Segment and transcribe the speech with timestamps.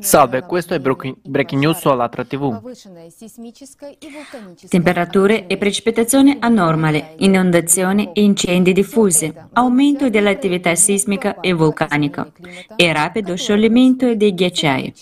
[0.00, 2.60] Salve, questo è Breaking News su Alatra TV.
[4.68, 12.30] Temperature e precipitazioni anormali, inondazioni e incendi diffusi, aumento dell'attività sismica e vulcanica
[12.76, 14.92] e rapido scioglimento dei ghiacciai.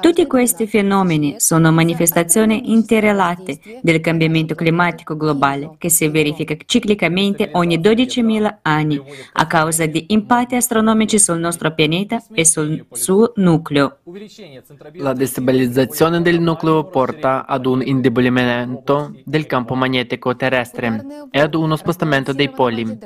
[0.00, 7.78] Tutti questi fenomeni sono manifestazioni interrelate del cambiamento climatico globale che si verifica ciclicamente ogni
[7.78, 9.02] 12.000 anni
[9.32, 13.98] a causa di impatti astronomici sul nostro pianeta e sul suo nucleo.
[14.94, 21.76] La destabilizzazione del nucleo porta ad un indebolimento del campo magnetico terrestre e ad uno
[21.76, 22.98] spostamento dei poli.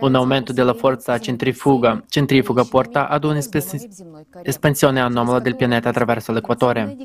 [0.00, 6.96] Un aumento della forza centrifuga, centrifuga porta ad un'espansione anomala del pianeta attraverso l'equatore.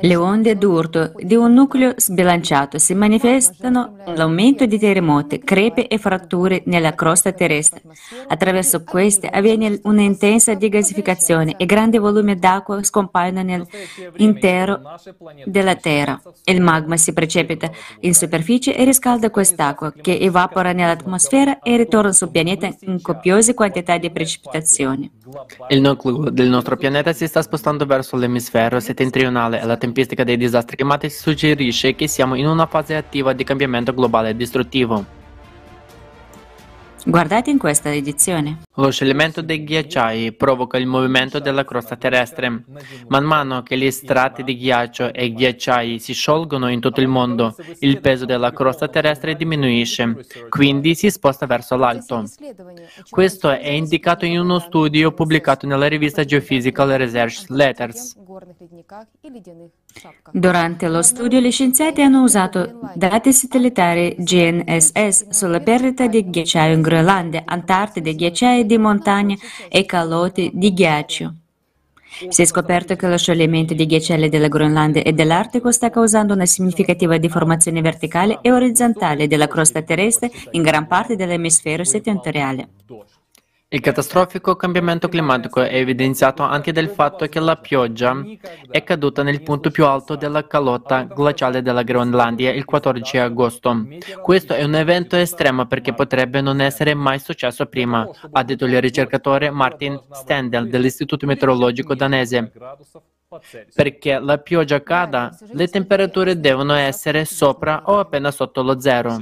[0.00, 6.62] Le onde d'urto di un nucleo sbilanciato si manifestano nell'aumento di terremoti, crepe e fratture
[6.64, 7.82] nella crosta terrestre.
[8.28, 14.80] Attraverso queste avviene un'intensa digasificazione e grandi volumi d'acqua scompaiono nell'intero
[15.44, 16.18] della Terra.
[16.44, 22.30] Il magma si precipita in superficie e riscalda quest'acqua, che evapora nell'atmosfera e ritorna sul
[22.30, 25.10] pianeta in copiose quantità di precipitazioni.
[25.68, 30.24] Il nucleo del nostro pianeta si sta spostando verso l'emisfero settentrionale meridionale e la tempistica
[30.24, 35.22] dei disastri climatici suggerisce che siamo in una fase attiva di cambiamento globale distruttivo.
[37.06, 38.62] Guardate in questa edizione.
[38.76, 42.64] Lo scioglimento dei ghiacciai provoca il movimento della crosta terrestre.
[43.08, 47.54] Man mano che gli strati di ghiaccio e ghiacciai si sciolgono in tutto il mondo,
[47.80, 52.24] il peso della crosta terrestre diminuisce, quindi si sposta verso l'alto.
[53.10, 58.16] Questo è indicato in uno studio pubblicato nella rivista Geophysical Research Letters.
[60.32, 66.80] Durante lo studio gli scienziati hanno usato dati satellitari GNSS sulla perdita di ghiacciaio in
[66.80, 69.36] Groenlandia, Antartide, ghiacciai di montagna
[69.68, 71.34] e calotti di ghiaccio.
[72.28, 76.46] Si è scoperto che lo scioglimento di ghiacciai della Groenlandia e dell'Artico sta causando una
[76.46, 82.68] significativa deformazione verticale e orizzontale della crosta terrestre in gran parte dell'emisfero settentrionale.
[83.74, 88.16] Il catastrofico cambiamento climatico è evidenziato anche dal fatto che la pioggia
[88.70, 93.88] è caduta nel punto più alto della calotta glaciale della Groenlandia il 14 agosto.
[94.22, 98.80] Questo è un evento estremo perché potrebbe non essere mai successo prima, ha detto il
[98.80, 102.52] ricercatore Martin Stendel dell'Istituto Meteorologico danese.
[103.74, 109.20] Perché la pioggia cada, le temperature devono essere sopra o appena sotto lo zero.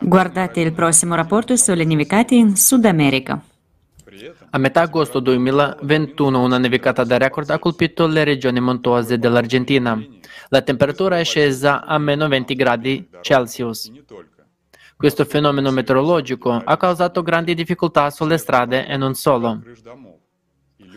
[0.00, 3.42] Guardate il prossimo rapporto sulle nevicate in Sud America.
[4.50, 9.98] A metà agosto 2021 una nevicata da record ha colpito le regioni montuose dell'Argentina.
[10.48, 13.90] La temperatura è scesa a meno 20 gradi Celsius.
[14.96, 19.62] Questo fenomeno meteorologico ha causato grandi difficoltà sulle strade e non solo.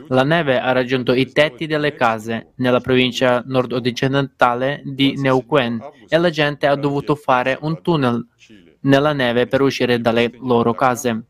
[0.10, 6.30] La neve ha raggiunto i tetti delle case nella provincia nord-occidentale di Neuquén e la
[6.30, 8.28] gente ha dovuto fare un tunnel
[8.82, 11.26] nella neve per uscire dalle loro case.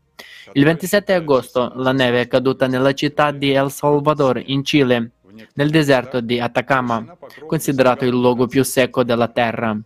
[0.52, 5.12] Il 27 agosto la neve è caduta nella città di El Salvador, in Cile,
[5.54, 7.16] nel deserto di Atacama,
[7.46, 9.78] considerato il luogo più secco della terra.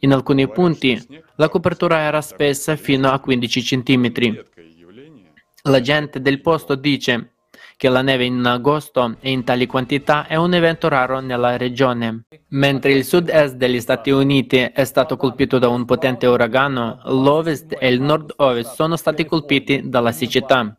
[0.00, 1.00] In alcuni punti
[1.36, 4.44] la copertura era spessa fino a 15 cm.
[5.62, 7.35] La gente del posto dice
[7.76, 12.24] che la neve in agosto e in tali quantità è un evento raro nella regione.
[12.48, 17.88] Mentre il sud-est degli Stati Uniti è stato colpito da un potente uragano, l'ovest e
[17.88, 20.74] il nord-ovest sono stati colpiti dalla siccità.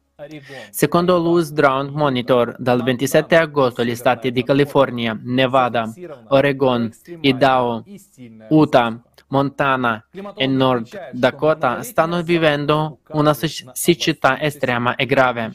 [0.72, 5.94] Secondo l'US Drought Monitor, dal 27 agosto gli stati di California, Nevada,
[6.30, 6.90] Oregon,
[7.22, 7.84] Idaho,
[8.50, 15.54] Utah, Montana e Nord Dakota stanno vivendo una siccità estrema e grave.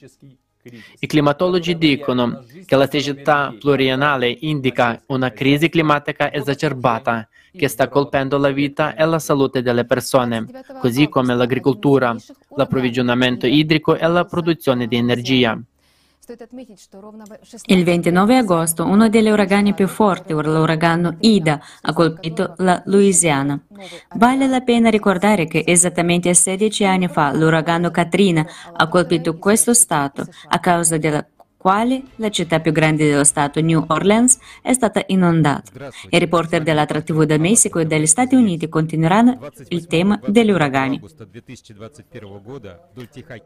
[0.64, 8.38] I climatologi dicono che la siccità pluriennale indica una crisi climatica esacerbata che sta colpendo
[8.38, 10.46] la vita e la salute delle persone,
[10.80, 12.14] così come l'agricoltura,
[12.56, 15.60] l'approvvigionamento idrico e la produzione di energia.
[17.64, 23.60] Il 29 agosto uno degli uragani più forti, l'uragano Ida, ha colpito la Louisiana.
[24.14, 30.24] Vale la pena ricordare che esattamente 16 anni fa l'uragano Katrina ha colpito questo stato
[30.48, 31.26] a causa della
[31.62, 35.70] quale la città più grande dello stato, New Orleans, è stata inondata.
[36.10, 39.38] I reporter della TV del Messico e degli Stati Uniti continueranno
[39.68, 41.00] il tema degli uragani.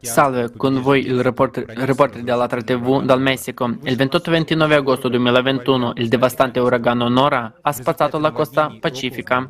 [0.01, 3.65] Salve, con voi il reporter, reporter della TV dal Messico.
[3.83, 9.47] Il 28-29 agosto 2021 il devastante uragano Nora ha spazzato la costa pacifica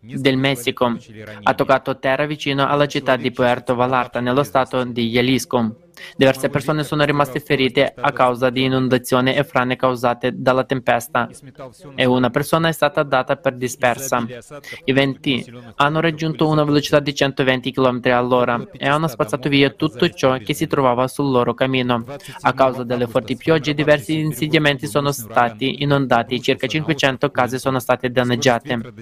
[0.00, 0.98] del Messico.
[1.42, 5.78] Ha toccato terra vicino alla città di Puerto Vallarta, nello stato di Jalisco.
[6.16, 11.28] Diverse persone sono rimaste ferite a causa di inondazioni e frane causate dalla tempesta
[11.94, 14.24] e una persona è stata data per dispersa.
[14.84, 15.44] I venti
[15.76, 20.54] hanno raggiunto una velocità di 120 km all'ora e hanno spazzato via tutto ciò che
[20.54, 22.04] si trovava sul loro cammino.
[22.42, 27.78] A causa delle forti piogge diversi insediamenti sono stati inondati e circa 500 case sono
[27.78, 28.92] state danneggiate.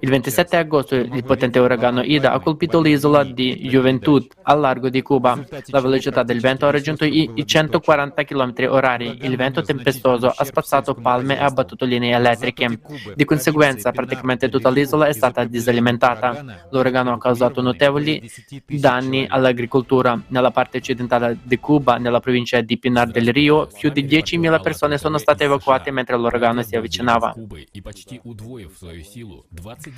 [0.00, 5.02] Il 27 agosto il potente uragano Ida ha colpito l'isola di Juventud al largo di
[5.02, 5.41] Cuba.
[5.66, 9.18] La velocità del vento ha raggiunto i 140 km orari.
[9.22, 12.80] Il vento tempestoso ha spazzato palme e abbattuto linee elettriche.
[13.14, 16.66] Di conseguenza, praticamente tutta l'isola è stata disalimentata.
[16.70, 18.30] L'uragano ha causato notevoli
[18.66, 20.20] danni all'agricoltura.
[20.28, 24.98] Nella parte occidentale di Cuba, nella provincia di Pinar del Rio, più di 10.000 persone
[24.98, 27.34] sono state evacuate mentre l'uragano si avvicinava.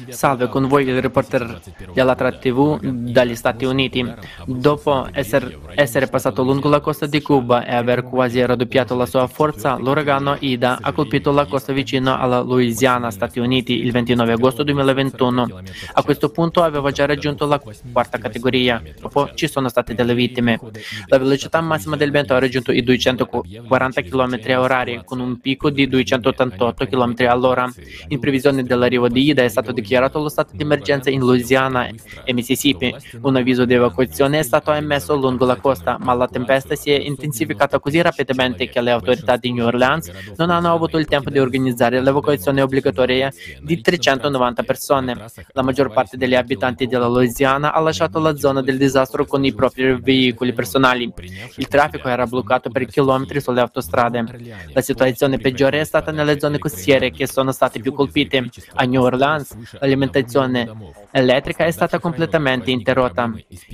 [0.08, 1.61] Salve, con voi il reporter
[1.93, 4.05] della TV dagli Stati Uniti.
[4.46, 9.06] Dopo essere esser, essere passato lungo la costa di Cuba e aver quasi raddoppiato la
[9.06, 14.32] sua forza, l'uragano Ida ha colpito la costa vicino alla Louisiana, Stati Uniti, il 29
[14.32, 15.62] agosto 2021.
[15.94, 17.60] A questo punto aveva già raggiunto la
[17.92, 18.82] quarta categoria.
[19.00, 20.60] Dopo ci sono state delle vittime.
[21.06, 25.88] La velocità massima del vento ha raggiunto i 240 km h con un picco di
[25.88, 27.70] 288 km all'ora.
[28.08, 31.88] In previsione dell'arrivo di Ida è stato dichiarato lo stato di emergenza in Louisiana
[32.25, 32.94] e Mississippi.
[33.22, 36.98] Un avviso di evacuazione è stato emesso lungo la costa, ma la tempesta si è
[36.98, 41.38] intensificata così rapidamente che le autorità di New Orleans non hanno avuto il tempo di
[41.38, 45.16] organizzare l'evacuazione obbligatoria di 390 persone.
[45.52, 49.54] La maggior parte degli abitanti della Louisiana ha lasciato la zona del disastro con i
[49.54, 51.10] propri veicoli personali.
[51.56, 54.24] Il traffico era bloccato per chilometri sulle autostrade.
[54.72, 58.50] La situazione peggiore è stata nelle zone costiere che sono state più colpite.
[58.74, 60.70] A New Orleans l'alimentazione
[61.10, 63.32] elettrica è stata completamente interrotta.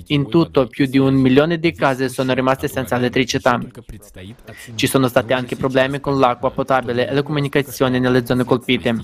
[0.08, 3.58] In tutto più di un milione milioni di case sono rimaste senza elettricità.
[4.74, 8.96] Ci sono stati anche problemi con l'acqua potabile e le comunicazioni nelle zone colpite.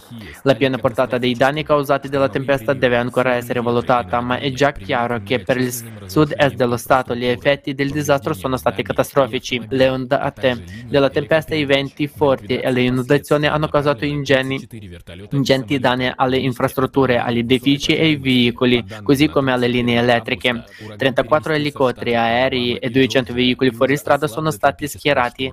[0.42, 4.72] La piena portata dei danni causati dalla tempesta deve ancora essere valutata, ma è già
[4.72, 5.72] chiaro che per il
[6.06, 9.62] sud-est dello Stato gli effetti del disastro sono stati catastrofici.
[9.68, 14.68] Le ondate della tempesta, i venti forti e le inondazioni hanno causato ingenti,
[15.30, 20.64] ingenti danni alle infrastrutture, agli edifici e ai veicoli, così come alle linee elettriche.
[20.96, 25.52] 34 elicotteri aerei e 200 veicoli fuori strada sono stati schierati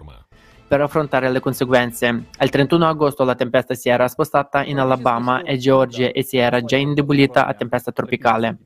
[0.67, 2.25] per affrontare le conseguenze.
[2.39, 6.63] Il 31 agosto la tempesta si era spostata in Alabama e Georgia e si era
[6.63, 8.57] già indebolita a tempesta tropicale.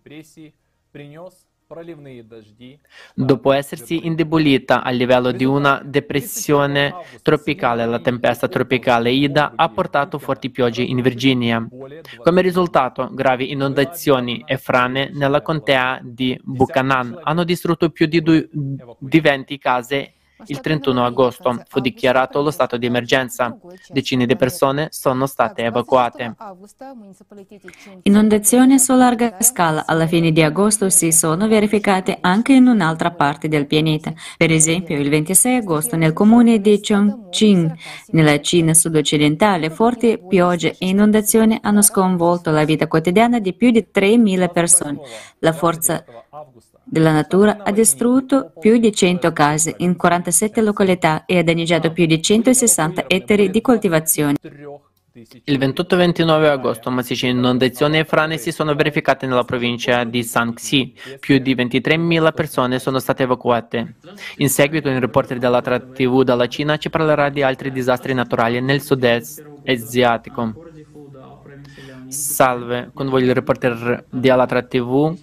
[3.13, 10.17] Dopo essersi indebolita a livello di una depressione tropicale, la tempesta tropicale Ida ha portato
[10.17, 11.67] forti piogge in Virginia.
[12.23, 18.47] Come risultato, gravi inondazioni e frane nella contea di Buchanan hanno distrutto più di, du-
[18.99, 20.13] di 20 case
[20.45, 23.57] il 31 agosto fu dichiarato lo stato di emergenza.
[23.89, 26.35] Decine di persone sono state evacuate.
[28.03, 33.47] Inondazioni su larga scala alla fine di agosto si sono verificate anche in un'altra parte
[33.47, 34.13] del pianeta.
[34.37, 37.75] Per esempio, il 26 agosto nel comune di Chongqing,
[38.11, 43.87] nella Cina sud-occidentale, forti piogge e inondazioni hanno sconvolto la vita quotidiana di più di
[43.93, 44.99] 3.000 persone.
[45.39, 46.03] La forza
[46.89, 52.05] della natura ha distrutto più di 100 case in 47 località e ha danneggiato più
[52.05, 54.35] di 160 ettari di coltivazione.
[55.45, 60.21] Il 28 e 29 agosto massicce inondazioni e frane si sono verificate nella provincia di
[60.21, 60.93] Shanxi.
[61.19, 63.95] Più di 23.000 persone sono state evacuate.
[64.37, 68.83] In seguito un reporter della TV dalla Cina ci parlerà di altri disastri naturali nel
[68.83, 70.53] sud-est asiatico.
[72.09, 75.17] Salve, con voi il reporter di Alatra TV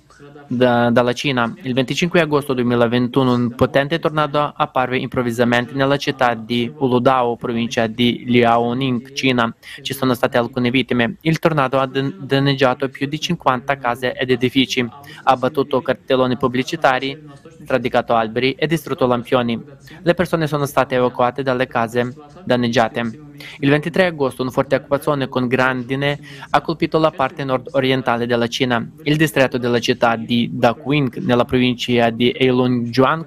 [0.49, 1.53] da, dalla Cina.
[1.63, 8.25] Il 25 agosto 2021 un potente tornado apparve improvvisamente nella città di Uludao, provincia di
[8.27, 9.55] Liaoning, Cina.
[9.81, 11.17] Ci sono state alcune vittime.
[11.23, 17.19] Il tornado ha danneggiato più di 50 case ed edifici, ha abbattuto cartelloni pubblicitari,
[17.63, 19.63] stradicato alberi e distrutto lampioni.
[20.03, 23.33] Le persone sono state evacuate dalle case danneggiate.
[23.61, 26.19] Il 23 agosto un forte acquazzone con grandine
[26.51, 28.87] ha colpito la parte nord-orientale della Cina.
[29.03, 33.27] Il distretto della città di Daquing, nella provincia di Heilongjiang,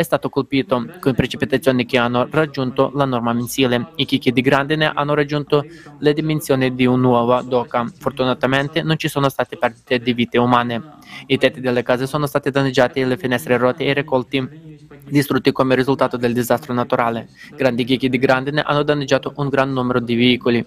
[0.00, 3.92] è stato colpito con precipitazioni che hanno raggiunto la norma mensile.
[3.96, 5.64] I chicchi di grandine hanno raggiunto
[5.98, 7.86] le dimensioni di una nuova doca.
[7.98, 10.82] Fortunatamente non ci sono state perdite di vite umane.
[11.26, 14.78] I tetti delle case sono stati danneggiati, le finestre rotte e i raccolti
[15.10, 17.28] distrutti come risultato del disastro naturale.
[17.54, 20.64] Grandi chicchi di grandine hanno danneggiato un gran numero di veicoli.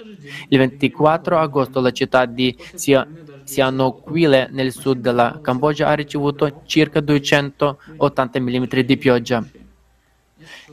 [0.49, 3.07] Il 24 agosto la città di Sia
[3.43, 9.43] Sihanoukville nel sud della Cambogia ha ricevuto circa 280 mm di pioggia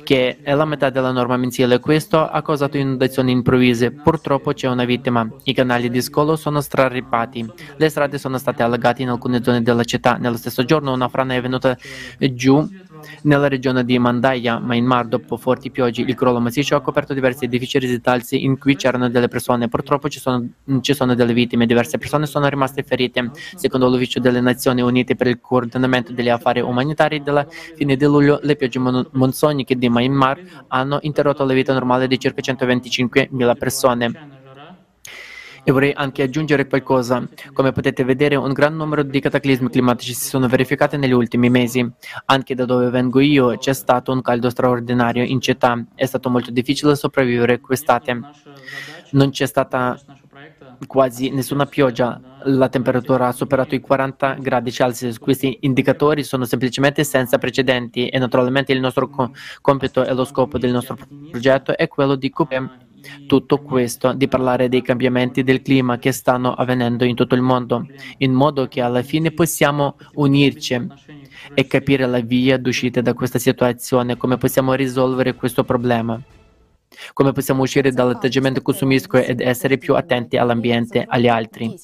[0.02, 1.78] che è la metà della norma mensile.
[1.78, 3.90] Questo ha causato inondazioni improvvise.
[3.90, 5.28] Purtroppo c'è una vittima.
[5.44, 7.48] I canali di scolo sono straripati.
[7.76, 10.16] Le strade sono state allagate in alcune zone della città.
[10.16, 11.76] Nello stesso giorno una frana è venuta
[12.18, 12.68] giù
[13.22, 17.78] nella regione di Mandaya, Myanmar, dopo forti piogge, il crollo massiccio ha coperto diversi edifici
[17.78, 19.68] residenziali in cui c'erano delle persone.
[19.68, 20.46] Purtroppo ci sono,
[20.80, 23.30] ci sono delle vittime, diverse persone sono rimaste ferite.
[23.54, 28.38] Secondo l'Ufficio delle Nazioni Unite per il coordinamento degli affari umanitari, dalla fine di luglio
[28.42, 28.78] le piogge
[29.12, 34.39] monsoniche di Myanmar hanno interrotto la vita normale di circa 125.000 persone.
[35.62, 37.26] E vorrei anche aggiungere qualcosa.
[37.52, 41.86] Come potete vedere, un gran numero di cataclismi climatici si sono verificati negli ultimi mesi.
[42.26, 45.84] Anche da dove vengo io c'è stato un caldo straordinario in città.
[45.94, 48.20] È stato molto difficile sopravvivere quest'estate.
[49.12, 49.98] Non c'è stata
[50.86, 55.18] quasi nessuna pioggia, la temperatura ha superato i 40 gradi Celsius.
[55.18, 59.10] Questi indicatori sono semplicemente senza precedenti e naturalmente il nostro
[59.60, 60.96] compito e lo scopo del nostro
[61.30, 62.88] progetto è quello di coprire
[63.26, 67.86] tutto questo, di parlare dei cambiamenti del clima che stanno avvenendo in tutto il mondo,
[68.18, 70.86] in modo che alla fine possiamo unirci
[71.54, 76.20] e capire la via d'uscita da questa situazione, come possiamo risolvere questo problema.
[77.12, 81.78] Come possiamo uscire dall'atteggiamento consumistico ed essere più attenti all'ambiente agli altri.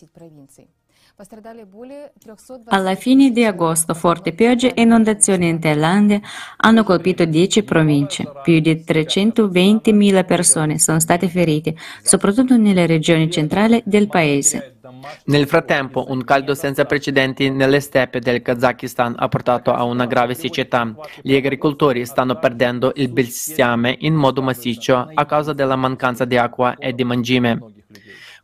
[2.67, 6.21] Alla fine di agosto forti piogge e inondazioni in Thailandia
[6.59, 8.31] hanno colpito 10 province.
[8.43, 14.77] Più di 320.000 persone sono state ferite, soprattutto nelle regioni centrali del paese.
[15.25, 20.35] Nel frattempo, un caldo senza precedenti nelle steppe del Kazakistan ha portato a una grave
[20.35, 20.95] siccità.
[21.23, 26.77] Gli agricoltori stanno perdendo il bestiame in modo massiccio a causa della mancanza di acqua
[26.77, 27.59] e di mangime.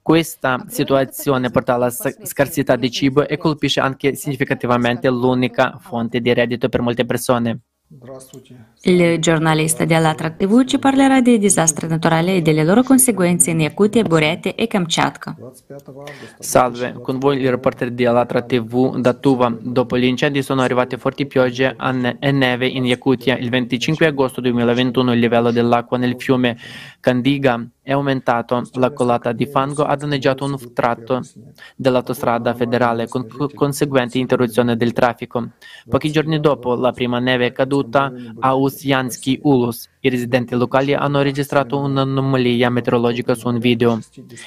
[0.03, 6.69] Questa situazione porta alla scarsità di cibo e colpisce anche significativamente l'unica fonte di reddito
[6.69, 7.61] per molte persone.
[8.85, 13.61] Il giornalista di Allatra TV ci parlerà dei disastri naturali e delle loro conseguenze in
[13.61, 15.37] Yakutia, Burete e Kamchatka.
[16.39, 19.55] Salve, con voi il reporter di Allatra TV da Tuva.
[19.61, 21.77] Dopo gli incendi sono arrivate forti piogge
[22.19, 23.37] e neve in Yakutia.
[23.37, 26.57] Il 25 agosto 2021 il livello dell'acqua nel fiume
[26.99, 28.63] Kandiga è aumentato.
[28.75, 31.21] La colata di fango ha danneggiato un tratto
[31.77, 35.51] dell'autostrada federale con conseguente interruzione del traffico.
[35.89, 39.89] Pochi giorni dopo la prima neve è caduta Сута Аусянський улус.
[40.05, 44.01] I residenti locali hanno registrato un'anomalia meteorologica su un video.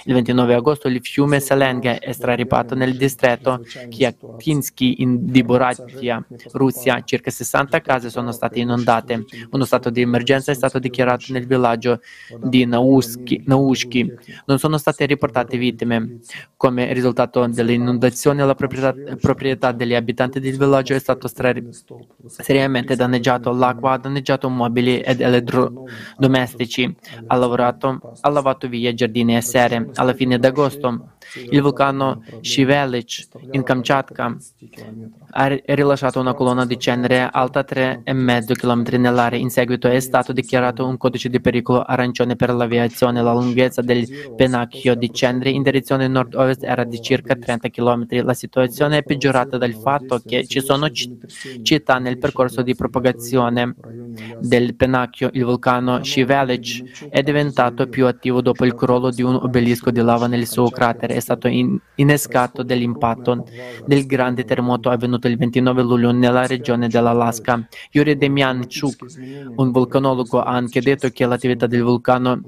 [0.03, 6.21] Il 29 agosto il fiume Selenga è straripato nel distretto Kyakinsky di Boratia,
[6.51, 7.01] Russia.
[7.05, 9.24] Circa 60 case sono state inondate.
[9.51, 12.01] Uno stato di emergenza è stato dichiarato nel villaggio
[12.43, 13.45] di Naushki.
[14.47, 16.19] Non sono state riportate vittime.
[16.57, 21.29] Come risultato delle inondazioni, la proprietà, proprietà degli abitanti del villaggio è stata
[22.25, 23.50] seriamente danneggiata.
[23.53, 26.95] L'acqua ha danneggiato mobili ed elettronici domestici,
[27.27, 29.89] ha lavorato, ha lavato via giardini e serre.
[29.95, 31.14] Alla fine d'agosto
[31.49, 34.37] il vulcano Shivelic in Kamchatka
[35.37, 39.37] ha rilasciato una colonna di cenere alta 3,5 km nell'area.
[39.37, 43.21] In seguito è stato dichiarato un codice di pericolo arancione per l'aviazione.
[43.21, 48.05] La lunghezza del pennacchio di cenere in direzione nord-ovest era di circa 30 km.
[48.23, 53.75] La situazione è peggiorata dal fatto che ci sono città nel percorso di propagazione
[54.39, 55.29] del pennacchio.
[55.33, 60.27] Il vulcano Shivelic è diventato più attivo dopo il crollo di un obelisco di lava
[60.27, 63.46] nel suo cratere stato in, innescato dall'impatto
[63.86, 67.67] del grande terremoto avvenuto il 29 luglio nella regione dell'Alaska.
[67.91, 69.05] Yuri Demianchuk,
[69.55, 72.39] un vulcanologo, ha anche detto che l'attività del vulcano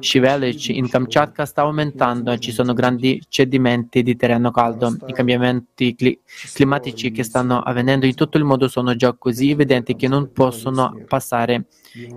[0.00, 4.94] Shivelic in Kamchatka sta aumentando e ci sono grandi cedimenti di terreno caldo.
[5.06, 6.18] I cambiamenti cli-
[6.52, 10.94] climatici che stanno avvenendo in tutto il mondo sono già così evidenti che non possono
[11.08, 11.66] passare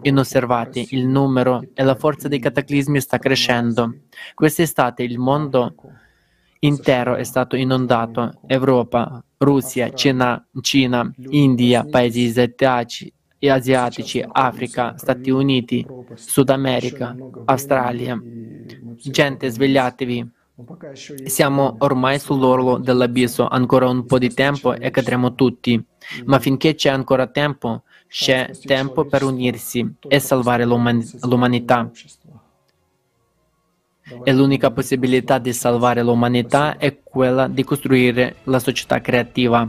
[0.02, 0.88] inosservati.
[0.92, 3.94] Il numero e la forza dei cataclismi sta crescendo.
[4.34, 5.76] Quest'estate il mondo
[6.60, 8.32] intero è stato inondato.
[8.46, 12.32] Europa, Russia, Cina, Cina India, paesi
[13.50, 15.86] asiatici, Africa, Stati Uniti,
[16.26, 18.22] Sud America, Australia.
[19.02, 20.30] Gente, svegliatevi.
[21.24, 25.82] Siamo ormai sull'orlo dell'abisso, ancora un po' di tempo e cadremo tutti.
[26.26, 31.92] Ma finché c'è ancora tempo, C'è tempo per unirsi e salvare l'uman- l'umanità.
[34.24, 39.68] E l'unica possibilità di salvare l'umanità è quella di costruire la società creativa.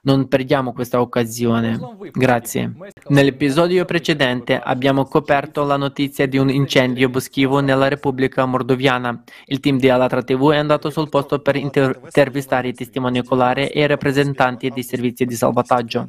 [0.00, 1.78] Non perdiamo questa occasione.
[2.12, 2.72] Grazie.
[3.08, 9.22] Nell'episodio precedente abbiamo coperto la notizia di un incendio boschivo nella Repubblica Mordoviana.
[9.46, 13.80] Il team di Alatra TV è andato sul posto per intervistare i testimoni oculari e
[13.80, 16.08] i rappresentanti dei servizi di salvataggio.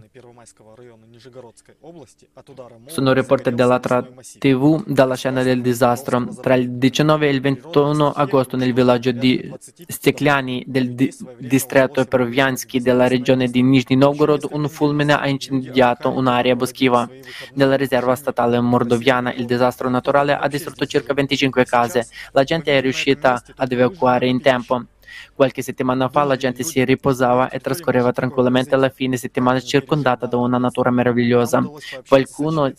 [2.86, 6.26] Sono reporter della TV dalla scena del disastro.
[6.42, 9.54] Tra il 19 e il 21 agosto nel villaggio di
[9.88, 16.56] Stekliani del di- distretto Peroviansky della regione di Nizhny Novgorod un fulmine ha incendiato un'area
[16.56, 17.10] boschiva
[17.54, 19.34] della riserva statale mordoviana.
[19.34, 22.08] Il disastro naturale ha distrutto circa 25 case.
[22.32, 24.86] La gente è riuscita ad evacuare in tempo.
[25.34, 30.38] Qualche settimana fa la gente si riposava e trascorreva tranquillamente la fine settimana circondata da
[30.38, 31.64] una natura meravigliosa.
[32.08, 32.72] Qualcuno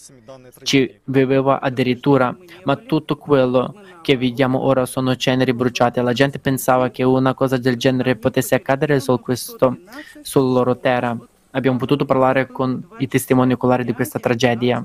[0.63, 6.03] ci viveva addirittura, ma tutto quello che vediamo ora sono ceneri bruciate.
[6.03, 9.79] La gente pensava che una cosa del genere potesse accadere su questo,
[10.23, 11.17] sulla loro terra.
[11.53, 14.85] Abbiamo potuto parlare con i testimoni oculari di questa tragedia.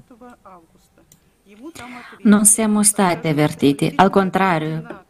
[2.22, 5.05] Non siamo stati avvertiti, al contrario,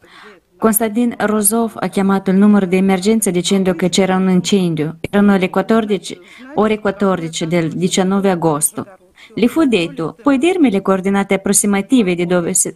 [0.58, 4.98] Konstantin Rozov ha chiamato il numero di emergenza dicendo che c'era un incendio.
[5.02, 6.20] Erano le 14,
[6.56, 8.88] ore 14 del 19 agosto.
[9.34, 12.76] Gli fu detto, puoi dirmi le coordinate approssimative di dove si,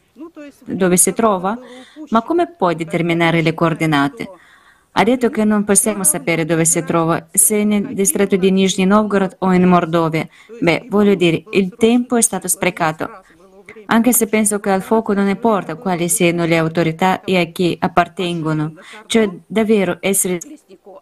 [0.66, 1.58] dove si trova?
[2.10, 4.30] Ma come puoi determinare le coordinate?
[4.92, 9.38] Ha detto che non possiamo sapere dove si trova, se nel distretto di Nizhny Novgorod
[9.40, 10.28] o in Mordovia.
[10.60, 13.10] Beh, voglio dire, il tempo è stato sprecato
[13.92, 17.76] anche se penso che al fuoco non importa quali siano le autorità e a chi
[17.80, 18.74] appartengono,
[19.08, 20.40] cioè davvero essere,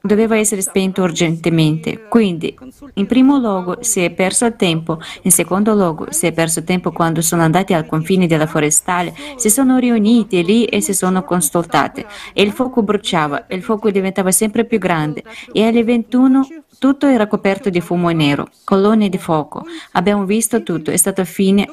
[0.01, 2.07] doveva essere spento urgentemente.
[2.07, 2.57] Quindi,
[2.93, 7.21] in primo luogo, si è perso tempo, in secondo luogo, si è perso tempo quando
[7.21, 12.05] sono andati al confine della forestale, si sono riuniti lì e si sono consultati.
[12.33, 16.47] E il fuoco bruciava, e il fuoco diventava sempre più grande, e alle 21
[16.79, 19.65] tutto era coperto di fumo nero, colonne di fuoco.
[19.93, 21.67] Abbiamo visto tutto, è stato fine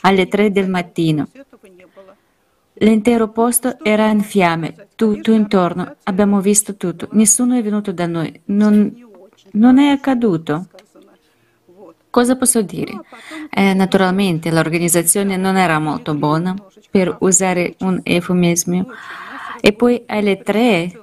[0.00, 1.28] alle tre del mattino.
[2.78, 5.96] L'intero posto era in fiamme, tutto intorno.
[6.02, 7.08] Abbiamo visto tutto.
[7.12, 8.40] Nessuno è venuto da noi.
[8.46, 8.94] Non,
[9.52, 10.66] non è accaduto.
[12.10, 12.92] Cosa posso dire?
[13.50, 16.54] Eh, naturalmente l'organizzazione non era molto buona,
[16.90, 18.86] per usare un eufemismo.
[19.60, 21.02] E poi alle tre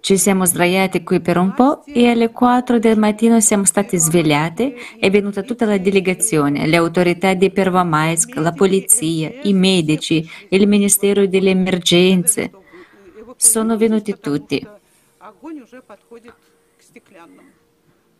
[0.00, 4.74] ci siamo sdraiati qui per un po' e alle 4 del mattino siamo stati svegliati.
[4.98, 11.26] È venuta tutta la delegazione, le autorità di Pervamaisk, la polizia, i medici, il Ministero
[11.26, 12.50] delle Emergenze.
[13.36, 14.66] Sono venuti tutti.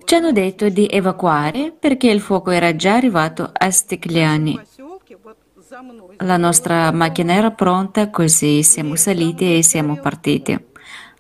[0.05, 4.61] Ci hanno detto di evacuare perché il fuoco era già arrivato a Stekliani.
[6.19, 10.71] La nostra macchina era pronta, così siamo saliti e siamo partiti.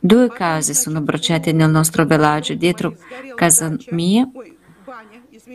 [0.04, 2.96] Due case sono bruciate nel nostro villaggio, dietro
[3.36, 4.28] casa mia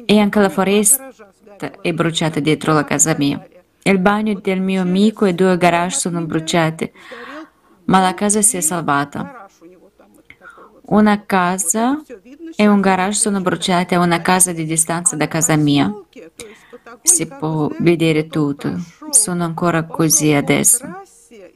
[0.05, 1.09] e anche la foresta
[1.81, 3.45] è bruciata dietro la casa mia.
[3.81, 6.89] Il bagno del mio amico e due garage sono bruciati,
[7.85, 9.49] ma la casa si è salvata.
[10.83, 12.01] Una casa
[12.55, 15.93] e un garage sono bruciati a una casa di distanza da casa mia.
[17.01, 18.79] Si può vedere tutto.
[19.09, 21.03] Sono ancora così adesso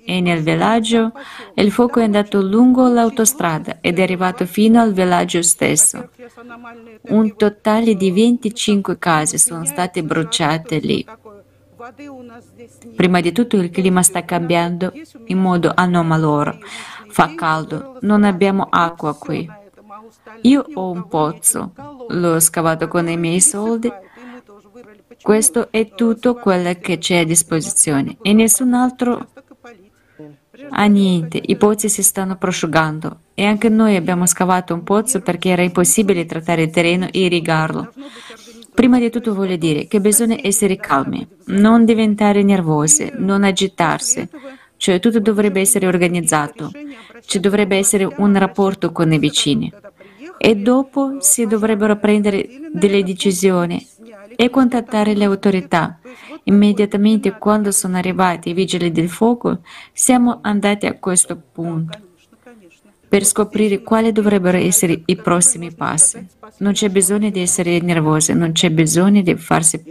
[0.05, 1.11] e nel villaggio
[1.55, 6.09] il fuoco è andato lungo l'autostrada ed è arrivato fino al villaggio stesso.
[7.09, 11.05] Un totale di 25 case sono state bruciate lì.
[12.95, 14.93] Prima di tutto il clima sta cambiando
[15.25, 16.59] in modo anomalo.
[17.07, 19.49] Fa caldo, non abbiamo acqua qui.
[20.41, 21.73] Io ho un pozzo,
[22.09, 23.91] l'ho scavato con i miei soldi.
[25.21, 29.27] Questo è tutto quello che c'è a disposizione e nessun altro
[30.69, 35.50] Ah niente, i pozzi si stanno prosciugando e anche noi abbiamo scavato un pozzo perché
[35.50, 37.91] era impossibile trattare il terreno e irrigarlo.
[38.74, 44.28] Prima di tutto voglio dire che bisogna essere calmi, non diventare nervosi, non agitarsi,
[44.78, 46.71] cioè tutto dovrebbe essere organizzato,
[47.26, 49.71] ci dovrebbe essere un rapporto con i vicini
[50.38, 53.86] e dopo si dovrebbero prendere delle decisioni
[54.35, 55.99] e contattare le autorità.
[56.43, 59.59] Immediatamente quando sono arrivati i vigili del fuoco,
[59.93, 62.09] siamo andati a questo punto
[63.11, 66.25] per scoprire quali dovrebbero essere i prossimi passi.
[66.59, 69.83] Non c'è bisogno di essere nervosi, non c'è bisogno di farsi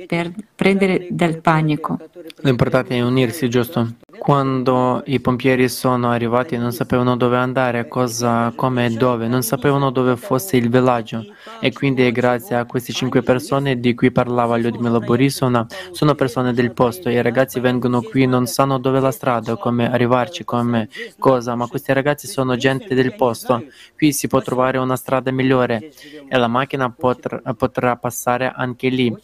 [0.54, 1.98] prendere dal panico.
[2.40, 3.96] L'importante è unirsi, giusto?
[4.20, 9.90] Quando i pompieri sono arrivati non sapevano dove andare, cosa, come e dove, non sapevano
[9.90, 11.24] dove fosse il villaggio.
[11.58, 16.72] E quindi grazie a queste cinque persone di cui parlava Lyudmila Borisovna, sono persone del
[16.72, 17.08] posto.
[17.08, 21.66] I ragazzi vengono qui, non sanno dove è la strada, come arrivarci, come cosa, ma
[21.66, 23.64] questi ragazzi sono gente del posto,
[23.96, 25.92] qui si può trovare una strada migliore
[26.28, 29.16] e la macchina potrà, potrà passare anche lì,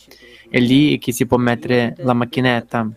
[0.48, 2.90] è lì che si può mettere la macchinetta.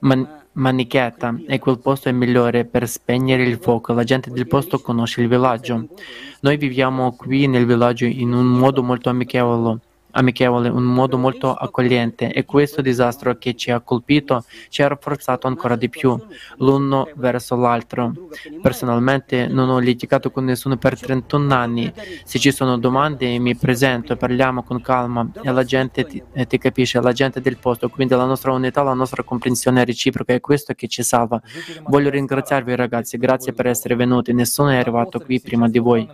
[0.00, 3.92] Man- manichetta e quel posto è migliore per spegnere il fuoco.
[3.92, 5.88] La gente del posto conosce il villaggio.
[6.40, 9.80] Noi viviamo qui nel villaggio in un modo molto amichevole
[10.16, 15.46] amichevole, un modo molto accogliente e questo disastro che ci ha colpito ci ha rafforzato
[15.46, 16.18] ancora di più
[16.58, 18.12] l'uno verso l'altro.
[18.60, 21.92] Personalmente non ho litigato con nessuno per 31 anni.
[22.24, 27.00] Se ci sono domande mi presento, parliamo con calma e la gente ti, ti capisce,
[27.00, 30.88] la gente del posto, quindi la nostra unità, la nostra comprensione reciproca è questo che
[30.88, 31.40] ci salva.
[31.84, 36.08] Voglio ringraziarvi ragazzi, grazie per essere venuti, nessuno è arrivato qui prima di voi.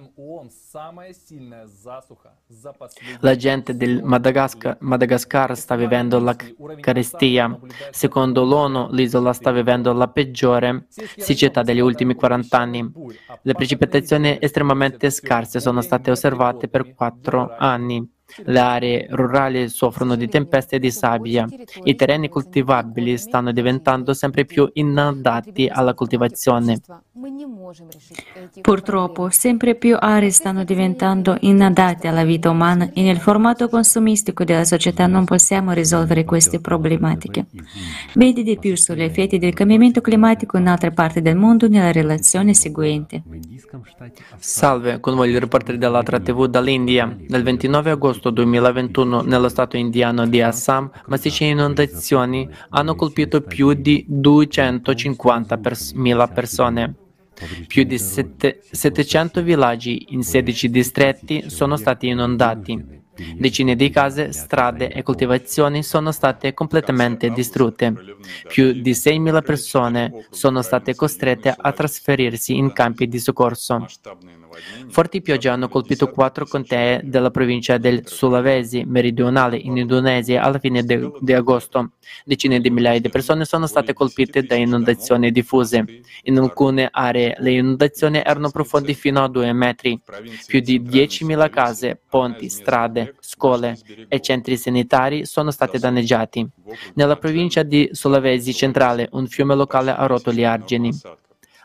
[3.21, 6.37] La gente del Madagascar, Madagascar sta vivendo la
[6.81, 7.59] carestia.
[7.91, 10.87] Secondo l'ONU, l'isola sta vivendo la peggiore
[11.17, 12.93] siccità degli ultimi 40 anni.
[13.43, 18.07] Le precipitazioni estremamente scarse sono state osservate per quattro anni.
[18.45, 21.47] Le aree rurali soffrono di tempeste e di sabbia.
[21.85, 26.81] I terreni coltivabili stanno diventando sempre più inadatti alla coltivazione.
[28.61, 34.65] Purtroppo, sempre più aree stanno diventando inadatte alla vita umana e nel formato consumistico della
[34.65, 37.47] società non possiamo risolvere queste problematiche.
[38.15, 42.53] Vedi di più sugli effetti del cambiamento climatico in altre parti del mondo nella relazione
[42.53, 43.23] seguente.
[44.37, 47.17] Salve, con voi il reporter dell'Atra TV dall'India.
[47.29, 54.05] Nel 29 agosto 2021 nello stato indiano di Assam massicce inondazioni hanno colpito più di
[54.11, 56.95] 250.000 persone.
[57.67, 63.01] Più di 700 villaggi in 16 distretti sono stati inondati.
[63.37, 67.93] Decine di case, strade e coltivazioni sono state completamente distrutte.
[68.49, 73.87] Più di 6.000 persone sono state costrette a trasferirsi in campi di soccorso.
[74.89, 80.83] Forti piogge hanno colpito quattro contee della provincia del Sulawesi meridionale in Indonesia alla fine
[80.85, 81.93] di agosto.
[82.25, 85.85] Decine di migliaia di persone sono state colpite da inondazioni diffuse.
[86.25, 90.01] In alcune aree le inondazioni erano profonde fino a due metri.
[90.47, 96.47] Più di 10.000 case, ponti, strade, scuole e centri sanitari sono stati danneggiati.
[96.95, 100.91] Nella provincia di Sulawesi centrale un fiume locale ha rotto gli argini.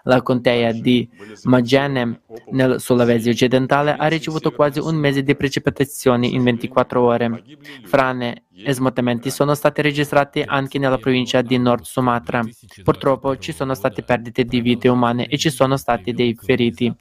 [0.08, 1.08] La contea di
[1.44, 7.44] Magene, nel Sulawesi occidentale, ha ricevuto quasi un mese di precipitazioni in 24 ore.
[7.84, 12.42] Frane e smottamenti sono stati registrati anche nella provincia di Nord Sumatra.
[12.84, 16.96] Purtroppo ci sono state perdite di vite umane e ci sono stati dei feriti.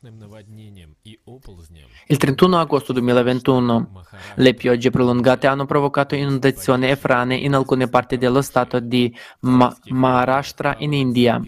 [2.08, 4.02] Il 31 agosto 2021
[4.36, 9.74] le piogge prolungate hanno provocato inondazioni e frane in alcune parti dello stato di Ma-
[9.88, 11.40] Maharashtra in India.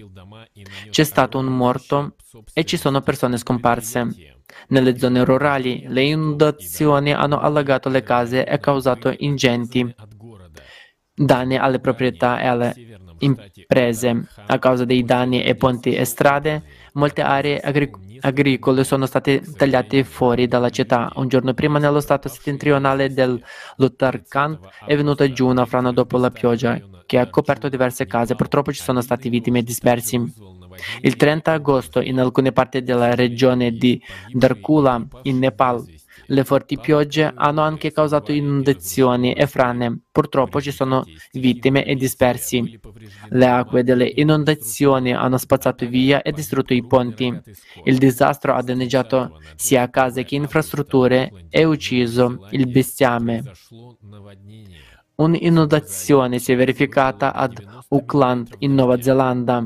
[0.91, 2.15] C'è stato un morto
[2.53, 4.37] e ci sono persone scomparse.
[4.69, 9.95] Nelle zone rurali le inondazioni hanno allagato le case e causato ingenti
[11.15, 12.75] danni alle proprietà e alle
[13.19, 14.29] imprese.
[14.47, 16.63] A causa dei danni ai ponti e strade,
[16.99, 21.11] molte aree agric- agricole sono state tagliate fuori dalla città.
[21.15, 26.79] Un giorno prima nello stato settentrionale dell'Uttarakhand è venuta giù una frana dopo la pioggia
[27.07, 28.35] che ha coperto diverse case.
[28.35, 30.21] Purtroppo ci sono stati vittime dispersi.
[31.01, 35.85] Il 30 agosto in alcune parti della regione di Darkula, in Nepal,
[36.31, 40.01] le forti piogge hanno anche causato inondazioni e frane.
[40.13, 42.79] Purtroppo ci sono vittime e dispersi.
[43.31, 47.33] Le acque delle inondazioni hanno spazzato via e distrutto i ponti.
[47.85, 53.43] Il disastro ha danneggiato sia case che infrastrutture e ucciso il bestiame.
[55.15, 59.65] Un'inondazione si è verificata ad Auckland, in Nuova Zelanda,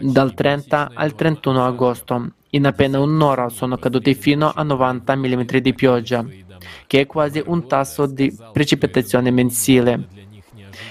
[0.00, 2.32] dal 30 al 31 agosto.
[2.56, 6.24] In appena un'ora sono caduti fino a 90 mm di pioggia,
[6.86, 10.08] che è quasi un tasso di precipitazione mensile.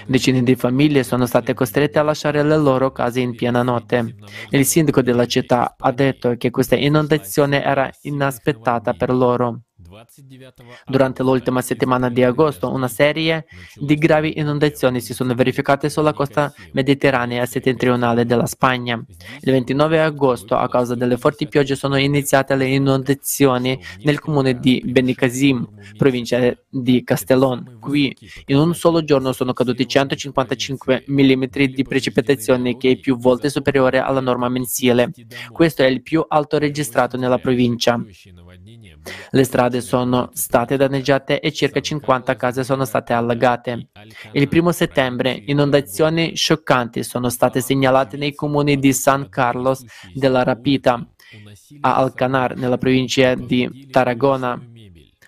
[0.06, 4.14] Decine di famiglie sono state costrette a lasciare le loro case in piena notte.
[4.50, 9.62] Il sindaco della città ha detto che questa inondazione era inaspettata per loro.
[10.86, 16.52] Durante l'ultima settimana di agosto, una serie di gravi inondazioni si sono verificate sulla costa
[16.72, 19.02] mediterranea settentrionale della Spagna.
[19.40, 24.82] Il 29 agosto, a causa delle forti piogge, sono iniziate le inondazioni nel comune di
[24.84, 27.78] Benicassim, provincia di Castellón.
[27.80, 28.14] Qui,
[28.46, 33.98] in un solo giorno, sono caduti 155 mm di precipitazione, che è più volte superiore
[33.98, 35.10] alla norma mensile.
[35.50, 37.98] Questo è il più alto registrato nella provincia.
[39.30, 43.88] Le strade sono state danneggiate e circa 50 case sono state allagate.
[44.32, 51.06] Il primo settembre inondazioni scioccanti sono state segnalate nei comuni di San Carlos della Rapita,
[51.80, 54.60] a Alcanar, nella provincia di Tarragona.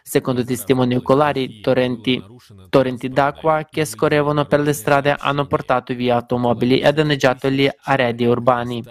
[0.02, 2.22] Secondo testimoni oculari, torrenti,
[2.70, 8.24] torrenti d'acqua che scorrevano per le strade hanno portato via automobili e danneggiato gli arredi
[8.24, 8.82] urbani.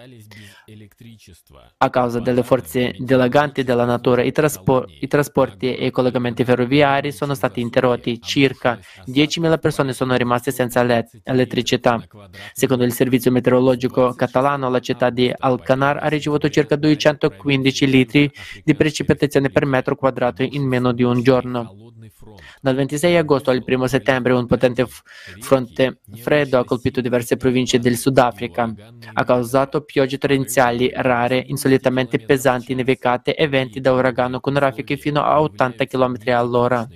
[1.77, 7.13] A causa delle forze dilaganti della natura, i, traspor- i, trasporti e i collegamenti ferroviari
[7.13, 8.21] sono stati interrotti.
[8.21, 12.05] Circa 10.000 persone sono rimaste senza let- elettricità.
[12.51, 18.29] Secondo il servizio meteorologico catalano, la città di Alcanar ha ricevuto circa 215 litri
[18.61, 21.75] di precipitazione per metro quadrato in meno di un giorno.
[22.61, 24.85] Dal 26 agosto al 1 settembre un potente
[25.39, 28.73] fronte freddo ha colpito diverse province del Sudafrica,
[29.13, 30.55] ha causato piogge torrenziali
[30.93, 36.87] rare, insolitamente pesanti, nevicate e venti da uragano con raffiche fino a 80 km all'ora.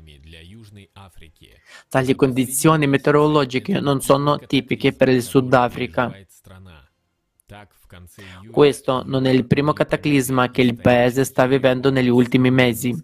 [1.89, 6.12] Tali condizioni meteorologiche non sono tipiche per il Sudafrica.
[8.50, 12.96] Questo non è il primo cataclisma che il paese sta vivendo negli ultimi mesi.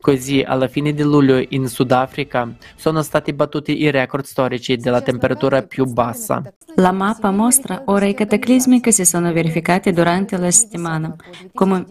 [0.00, 5.62] Così, alla fine di luglio in Sudafrica sono stati battuti i record storici della temperatura
[5.62, 6.42] più bassa.
[6.76, 11.14] La mappa mostra ora i cataclismi che si sono verificati durante la settimana.
[11.52, 11.84] Come,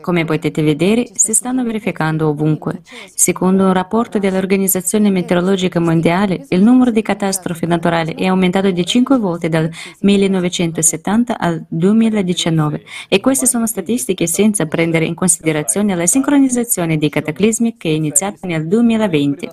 [0.00, 2.80] come potete vedere, si stanno verificando ovunque.
[3.14, 9.18] Secondo un rapporto dell'Organizzazione Meteorologica Mondiale, il numero di catastrofi naturali è aumentato di 5
[9.18, 16.98] volte dal 1970 al 2019 e queste sono statistiche senza prendere in considerazione la sincronizzazione
[16.98, 19.50] dei cataclismi che è iniziata nel 2020.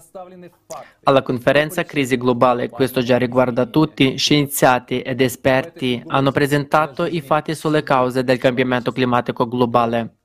[1.04, 7.56] Alla conferenza Crisi Globale, questo già riguarda tutti, scienziati ed esperti hanno presentato i fatti
[7.56, 10.16] sulle cause del cambiamento climatico globale.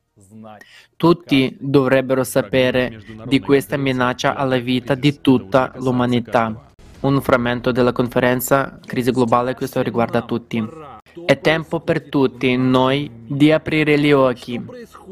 [0.96, 6.72] Tutti dovrebbero sapere di questa minaccia alla vita di tutta l'umanità.
[7.00, 10.83] Un frammento della conferenza Crisi Globale, questo riguarda tutti.
[11.26, 14.60] È tempo per tutti noi di aprire gli occhi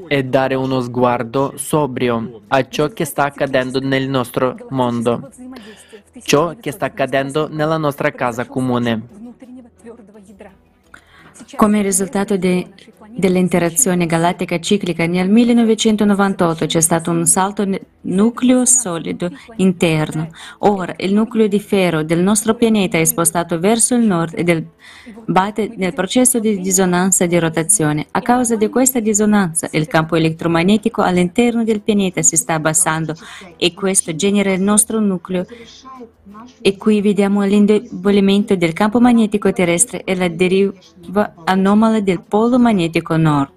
[0.08, 5.30] e dare uno sguardo sobrio a ciò che sta accadendo nel nostro mondo,
[6.22, 9.20] ciò che sta accadendo nella nostra casa comune.
[11.56, 12.68] Come risultato de,
[13.14, 17.66] dell'interazione galattica ciclica, nel 1998 c'è stato un salto
[18.02, 20.30] nucleo solido interno.
[20.58, 24.66] Ora il nucleo di ferro del nostro pianeta è spostato verso il nord e
[25.26, 28.06] batte nel processo di disonanza di rotazione.
[28.10, 33.14] A causa di questa disonanza, il campo elettromagnetico all'interno del pianeta si sta abbassando
[33.56, 35.46] e questo genera il nostro nucleo
[36.60, 43.16] e qui vediamo l'indebolimento del campo magnetico terrestre e la deriva anomala del polo magnetico
[43.16, 43.52] nord.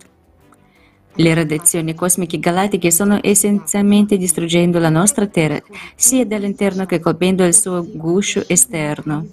[1.18, 5.62] Le radiazioni cosmiche galattiche stanno essenzialmente distruggendo la nostra Terra,
[5.96, 9.26] sia dall'interno che colpendo il suo guscio esterno.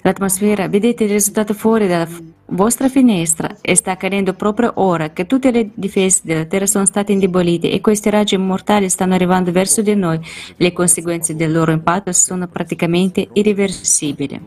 [0.00, 2.08] L'atmosfera, vedete il risultato fuori dalla
[2.52, 7.12] vostra finestra e sta accadendo proprio ora che tutte le difese della Terra sono state
[7.12, 10.20] indebolite e questi raggi mortali stanno arrivando verso di noi.
[10.56, 14.40] Le conseguenze del loro impatto sono praticamente irreversibili.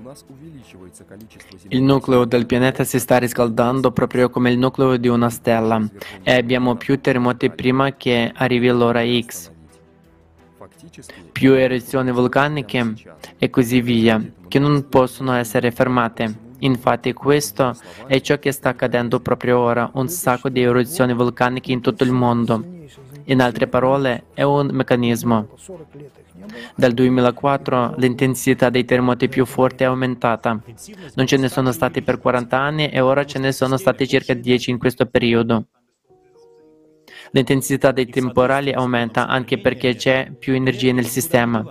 [1.70, 5.82] Il nucleo del pianeta si sta riscaldando proprio come il nucleo di una stella
[6.24, 9.52] e abbiamo più terremoti prima che arrivi l'ora X,
[11.32, 12.94] più eruzioni vulcaniche
[13.38, 16.45] e così via, che non possono essere fermate.
[16.60, 17.76] Infatti questo
[18.08, 22.12] è ciò che sta accadendo proprio ora, un sacco di eruzioni vulcaniche in tutto il
[22.12, 22.64] mondo.
[23.26, 25.48] In altre parole, è un meccanismo.
[26.76, 30.62] Dal 2004 l'intensità dei terremoti più forti è aumentata.
[31.16, 34.34] Non ce ne sono stati per 40 anni e ora ce ne sono stati circa
[34.34, 35.66] 10 in questo periodo.
[37.32, 41.66] L'intensità dei temporali aumenta anche perché c'è più energia nel sistema.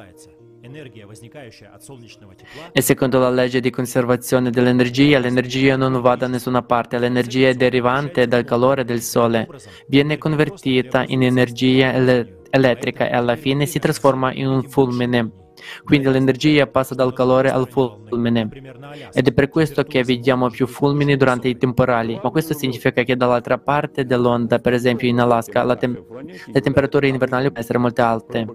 [2.73, 8.27] E secondo la legge di conservazione dell'energia, l'energia non va da nessuna parte, l'energia derivante
[8.27, 9.49] dal calore del Sole,
[9.87, 11.93] viene convertita in energia
[12.51, 15.43] elettrica e alla fine si trasforma in un fulmine.
[15.85, 18.49] Quindi l'energia passa dal calore al fulmine.
[19.13, 22.19] Ed è per questo che vediamo più fulmini durante i temporali.
[22.23, 26.05] Ma questo significa che dall'altra parte dell'onda, per esempio in Alaska, tem-
[26.53, 28.47] le temperature invernali possono essere molto alte.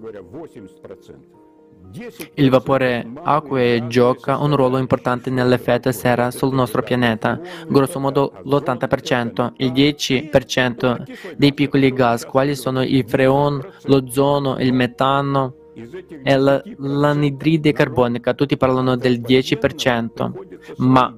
[2.36, 9.54] Il vapore acque gioca un ruolo importante nell'effetto serra sul nostro pianeta, grosso modo l'80%.
[9.58, 16.38] Il 10% dei piccoli gas, quali sono il freon, l'ozono, il metano e
[16.78, 20.32] l'anidride carbonica, tutti parlano del 10%,
[20.78, 21.16] ma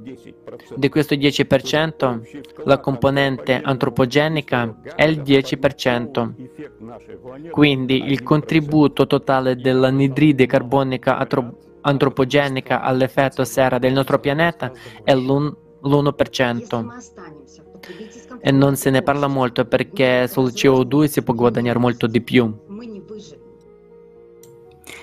[0.75, 7.49] di questo 10% la componente antropogenica è il 10%.
[7.49, 11.25] Quindi il contributo totale dell'anidride carbonica
[11.81, 14.71] antropogenica all'effetto serra del nostro pianeta
[15.03, 17.09] è l'1%.
[18.43, 22.53] E non se ne parla molto perché sul CO2 si può guadagnare molto di più.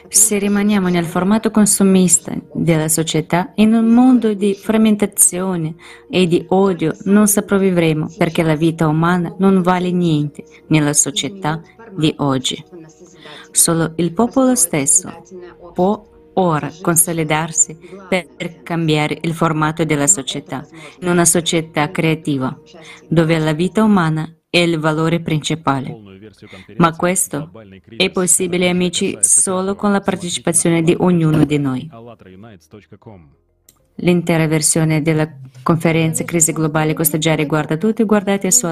[0.09, 5.75] Se rimaniamo nel formato consumista della società, in un mondo di frammentazione
[6.11, 11.61] e di odio, non sopravvivremo perché la vita umana non vale niente nella società
[11.97, 12.63] di oggi.
[13.51, 15.23] Solo il popolo stesso
[15.75, 16.03] può
[16.35, 17.77] ora consolidarsi
[18.09, 20.67] per cambiare il formato della società
[21.01, 22.57] in una società creativa,
[23.09, 26.18] dove la vita umana è il valore principale.
[26.77, 27.51] Ma questo
[27.97, 31.91] è possibile, amici, solo con la partecipazione di ognuno di noi.
[34.01, 35.29] L'intera versione della
[35.63, 38.67] conferenza Crisi Globale questa già riguarda tutti, guardate su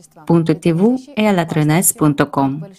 [0.00, 2.70] allatra.tv e allatranet.com.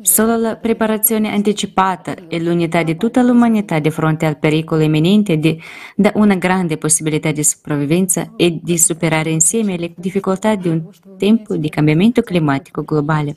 [0.00, 5.60] Solo la preparazione anticipata e l'unità di tutta l'umanità di fronte al pericolo imminente di,
[5.94, 11.56] dà una grande possibilità di sopravvivenza e di superare insieme le difficoltà di un tempo
[11.56, 13.36] di cambiamento climatico globale.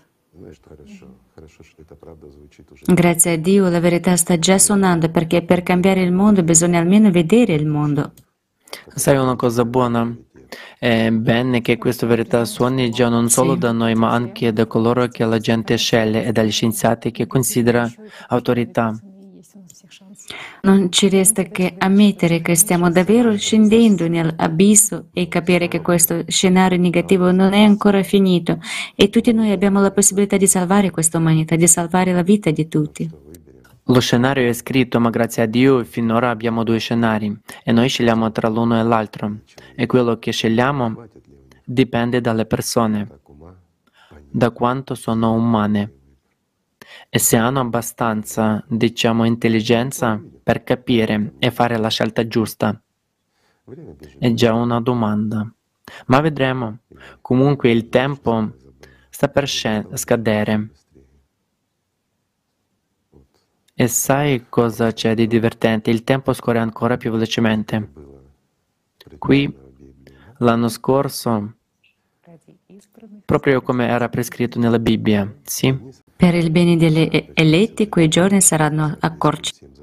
[2.86, 7.12] Grazie a Dio la verità sta già suonando perché per cambiare il mondo bisogna almeno
[7.12, 8.12] vedere il mondo.
[8.95, 10.15] Sai una cosa buona?
[10.78, 13.60] È bene che questa verità suoni già non solo sì.
[13.60, 17.90] da noi, ma anche da coloro che la gente sceglie e dagli scienziati che considera
[18.30, 18.98] autorità.
[20.62, 26.78] Non ci resta che ammettere che stiamo davvero scendendo nell'abisso e capire che questo scenario
[26.78, 28.60] negativo non è ancora finito
[28.96, 32.68] e tutti noi abbiamo la possibilità di salvare questa umanità, di salvare la vita di
[32.68, 33.29] tutti.
[33.89, 38.32] Lo scenario è scritto, ma grazie a Dio finora abbiamo due scenari e noi scegliamo
[38.32, 39.39] tra l'uno e l'altro.
[39.75, 41.08] E quello che scegliamo
[41.65, 43.08] dipende dalle persone,
[44.30, 45.93] da quanto sono umane
[47.10, 52.80] e se hanno abbastanza, diciamo, intelligenza per capire e fare la scelta giusta.
[54.19, 55.52] È già una domanda.
[56.06, 56.80] Ma vedremo.
[57.21, 58.52] Comunque il tempo
[59.10, 60.69] sta per scadere.
[63.82, 65.89] E sai cosa c'è di divertente?
[65.89, 67.89] Il tempo scorre ancora più velocemente.
[69.18, 69.56] Qui,
[70.39, 71.54] l'anno scorso,
[73.24, 75.74] proprio come era prescritto nella Bibbia, sì?
[76.13, 79.79] Per il bene degli eletti quei giorni saranno accorciati.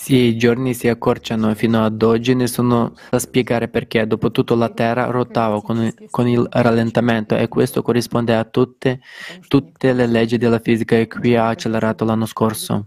[0.00, 4.06] Sì, i giorni si accorciano fino ad oggi, nessuno sa spiegare perché.
[4.06, 9.00] Dopotutto la Terra ruotava con, con, il rallentamento e questo corrisponde a tutte,
[9.46, 12.86] tutte le leggi della fisica e qui ha accelerato l'anno scorso.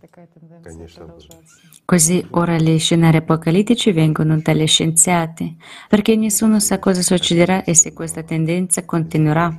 [1.85, 5.55] Così ora gli scenari apocalittici vengono dagli scienziati,
[5.87, 9.55] perché nessuno sa cosa succederà e se questa tendenza continuerà.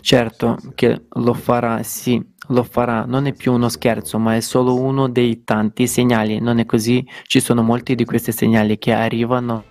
[0.00, 4.74] Certo che lo farà, sì, lo farà, non è più uno scherzo, ma è solo
[4.74, 6.40] uno dei tanti segnali.
[6.40, 7.06] Non è così?
[7.24, 9.64] Ci sono molti di questi segnali che arrivano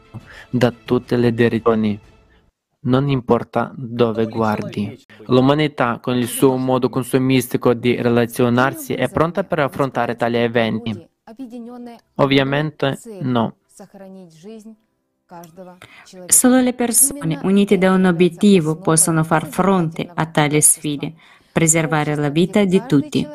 [0.50, 2.00] da tutte le direzioni.
[2.82, 4.98] Non importa dove guardi.
[5.26, 11.08] L'umanità, con il suo modo consumistico di relazionarsi, è pronta per affrontare tali eventi.
[12.16, 13.58] Ovviamente no.
[16.26, 21.14] Solo le persone unite da un obiettivo possono far fronte a tali sfide,
[21.52, 23.28] preservare la vita di tutti.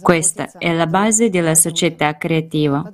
[0.00, 2.86] Questa è la base della società creativa,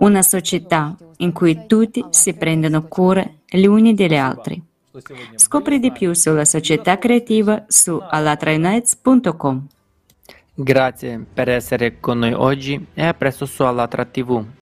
[0.00, 4.60] una società in cui tutti si prendono cura gli uni degli altri.
[5.36, 9.66] Scopri di più sulla società creativa su alatrainites.com.
[10.54, 14.56] Grazie per essere con noi oggi e a presto su Alatra TV.